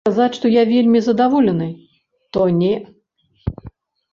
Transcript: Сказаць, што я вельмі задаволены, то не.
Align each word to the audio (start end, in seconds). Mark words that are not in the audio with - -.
Сказаць, 0.07 0.35
што 0.37 0.45
я 0.51 0.61
вельмі 0.69 1.01
задаволены, 1.07 1.67
то 2.37 2.47
не. 2.61 2.73